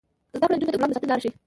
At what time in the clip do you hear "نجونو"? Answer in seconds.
0.55-0.69